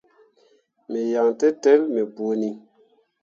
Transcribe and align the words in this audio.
Me 0.89 0.99
yan 1.13 1.29
tǝtel 1.39 1.81
me 1.93 2.01
bõoni. 2.15 2.51